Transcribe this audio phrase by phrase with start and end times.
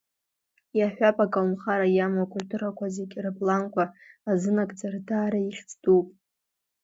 [0.77, 3.85] Иаҳҳәап, аколнхара иамоу акультурақәа зегьы рыплан-қәа
[4.31, 6.07] азынагӡар, даара ихьӡ дууп.